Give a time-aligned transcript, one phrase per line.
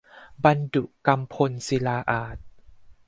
[0.43, 2.45] บัณฑุกัมพลศิลาอาสน์